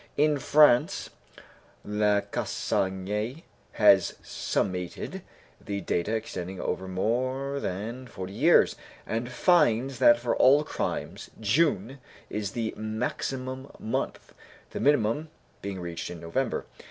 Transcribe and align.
In 0.17 0.39
France, 0.39 1.11
Lacassagne 1.85 3.43
has 3.73 4.15
summated 4.23 5.21
the 5.63 5.81
data 5.81 6.15
extending 6.15 6.59
over 6.59 6.87
more 6.87 7.59
than 7.59 8.07
40 8.07 8.33
years, 8.33 8.75
and 9.05 9.29
finds 9.31 9.99
that 9.99 10.17
for 10.19 10.35
all 10.35 10.63
crimes 10.63 11.29
June 11.39 11.99
is 12.31 12.53
the 12.53 12.73
maximum 12.75 13.71
month, 13.77 14.33
the 14.71 14.79
minimum 14.79 15.29
being 15.61 15.79
reached 15.79 16.09
in 16.09 16.19
November. 16.19 16.65